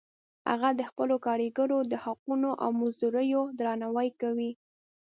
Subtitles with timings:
[0.49, 4.51] هغه د خپلو کاریګرو د حقونو او مزدوریو درناوی کوي